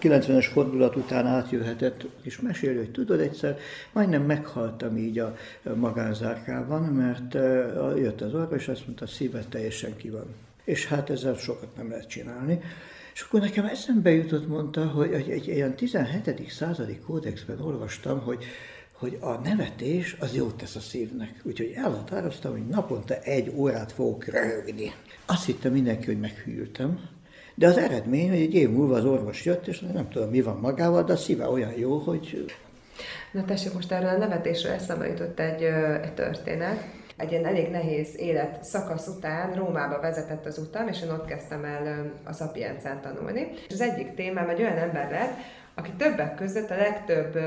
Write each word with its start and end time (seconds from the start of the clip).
90-es 0.00 0.48
fordulat 0.52 0.96
után 0.96 1.26
átjöhetett, 1.26 2.06
és 2.22 2.40
mesél, 2.40 2.76
hogy 2.76 2.90
tudod, 2.90 3.20
egyszer 3.20 3.58
majdnem 3.92 4.22
meghaltam 4.22 4.96
így 4.96 5.18
a 5.18 5.36
magánzárkában, 5.74 6.82
mert 6.82 7.34
jött 7.98 8.20
az 8.20 8.34
orvos, 8.34 8.60
és 8.60 8.68
azt 8.68 8.86
mondta, 8.86 9.06
szíved 9.06 9.46
teljesen 9.48 9.96
ki 9.96 10.10
van. 10.10 10.34
És 10.64 10.86
hát 10.86 11.10
ezzel 11.10 11.34
sokat 11.34 11.76
nem 11.76 11.90
lehet 11.90 12.08
csinálni. 12.08 12.60
És 13.14 13.20
akkor 13.20 13.40
nekem 13.40 13.64
eszembe 13.64 14.10
jutott, 14.10 14.48
mondta, 14.48 14.86
hogy 14.86 15.12
egy, 15.12 15.30
egy 15.30 15.46
ilyen 15.46 15.74
17. 15.74 16.50
századi 16.50 16.98
kódexben 16.98 17.60
olvastam, 17.60 18.20
hogy 18.20 18.44
hogy 18.98 19.18
a 19.20 19.32
nevetés 19.32 20.16
az 20.20 20.34
jót 20.34 20.54
tesz 20.54 20.76
a 20.76 20.80
szívnek. 20.80 21.40
Úgyhogy 21.42 21.72
elhatároztam, 21.76 22.52
hogy 22.52 22.66
naponta 22.66 23.18
egy 23.18 23.52
órát 23.54 23.92
fogok 23.92 24.24
röhögni. 24.24 24.92
Azt 25.26 25.44
hittem 25.44 25.72
mindenki, 25.72 26.06
hogy 26.06 26.20
meghűltem, 26.20 27.00
de 27.58 27.66
az 27.66 27.76
eredmény, 27.76 28.28
hogy 28.28 28.40
egy 28.40 28.54
év 28.54 28.70
múlva 28.70 28.96
az 28.96 29.04
orvos 29.04 29.44
jött, 29.44 29.66
és 29.66 29.80
nem 29.80 30.08
tudom, 30.08 30.30
mi 30.30 30.40
van 30.40 30.56
magával, 30.56 31.02
de 31.02 31.12
a 31.12 31.16
szíve 31.16 31.48
olyan 31.48 31.72
jó, 31.76 31.98
hogy... 31.98 32.44
Na 33.32 33.44
tessék, 33.44 33.72
most 33.72 33.92
erről 33.92 34.08
a 34.08 34.16
nevetésről 34.16 34.72
eszembe 34.72 35.06
jutott 35.08 35.40
egy, 35.40 35.62
egy 36.02 36.14
történet. 36.14 36.84
Egy 37.16 37.30
ilyen 37.30 37.46
elég 37.46 37.70
nehéz 37.70 38.08
élet 38.16 38.64
szakasz 38.64 39.06
után 39.06 39.54
Rómába 39.54 40.00
vezetett 40.00 40.46
az 40.46 40.58
utam, 40.58 40.88
és 40.88 41.02
én 41.02 41.10
ott 41.10 41.24
kezdtem 41.24 41.64
el 41.64 42.12
a 42.24 42.32
Szapiencán 42.32 43.00
tanulni. 43.00 43.48
És 43.68 43.72
az 43.72 43.80
egyik 43.80 44.14
témám 44.14 44.48
egy 44.48 44.60
olyan 44.60 44.76
ember 44.76 45.10
lett, 45.10 45.32
aki 45.74 45.90
többek 45.96 46.34
között 46.34 46.70
a 46.70 46.76
legtöbb 46.76 47.38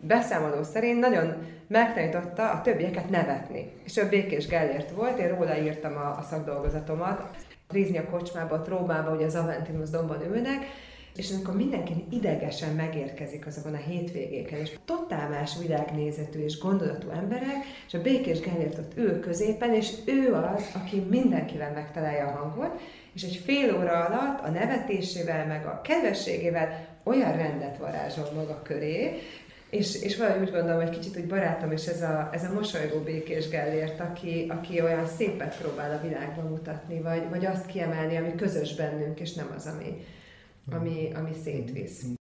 beszámoló 0.00 0.62
szerint 0.62 1.00
nagyon 1.00 1.34
megtanította 1.66 2.50
a 2.50 2.60
többieket 2.60 3.10
nevetni. 3.10 3.72
És 3.84 3.96
ő 3.96 4.08
Békés 4.08 4.46
Gellért 4.46 4.90
volt, 4.90 5.18
én 5.18 5.28
róla 5.28 5.58
írtam 5.58 5.96
a, 5.96 6.18
a 6.18 6.26
szakdolgozatomat. 6.30 7.22
Rízni 7.68 7.98
a 7.98 8.10
kocsmába, 8.10 8.54
a 8.54 8.64
Rómába, 8.68 9.14
ugye 9.14 9.24
az 9.24 9.34
Aventinus 9.34 9.90
dombon 9.90 10.22
ülnek, 10.22 10.66
és 11.16 11.30
amikor 11.30 11.56
mindenki 11.56 12.04
idegesen 12.10 12.74
megérkezik 12.74 13.46
azokon 13.46 13.74
a 13.74 13.76
hétvégéken, 13.76 14.58
és 14.58 14.78
totál 14.84 15.28
más 15.28 15.58
világnézetű 15.60 16.38
és 16.44 16.58
gondolatú 16.58 17.10
emberek, 17.10 17.64
és 17.86 17.94
a 17.94 18.02
Békés 18.02 18.40
Gellért 18.40 18.78
ott 18.78 18.96
ül 18.96 19.20
középen, 19.20 19.74
és 19.74 19.92
ő 20.04 20.34
az, 20.34 20.70
aki 20.74 21.00
mindenkivel 21.00 21.72
megtalálja 21.72 22.26
a 22.26 22.38
hangot, 22.38 22.80
és 23.14 23.22
egy 23.22 23.36
fél 23.44 23.76
óra 23.76 24.04
alatt 24.04 24.44
a 24.44 24.50
nevetésével, 24.50 25.46
meg 25.46 25.66
a 25.66 25.80
kedvességével 25.80 26.86
olyan 27.02 27.36
rendet 27.36 27.78
varázsol 27.78 28.28
maga 28.34 28.62
köré, 28.62 29.18
és, 29.70 30.02
és 30.02 30.16
valahogy 30.16 30.40
úgy 30.40 30.50
gondolom, 30.50 30.82
hogy 30.82 30.98
kicsit 30.98 31.16
úgy 31.16 31.26
barátom, 31.26 31.72
és 31.72 31.86
ez 31.86 32.02
a, 32.02 32.28
ez 32.32 32.44
a 32.44 32.52
mosolygó 32.52 32.98
békés 33.00 33.48
Gellért, 33.48 34.00
aki, 34.00 34.46
aki 34.48 34.82
olyan 34.82 35.06
szépet 35.06 35.58
próbál 35.58 35.98
a 35.98 36.06
világban 36.06 36.46
mutatni, 36.46 37.00
vagy, 37.00 37.28
vagy 37.28 37.46
azt 37.46 37.66
kiemelni, 37.66 38.16
ami 38.16 38.34
közös 38.34 38.74
bennünk, 38.74 39.20
és 39.20 39.34
nem 39.34 39.52
az, 39.56 39.66
ami, 39.66 40.04
ami, 40.70 41.10
ami 41.14 41.30
szétvisz. 41.44 42.17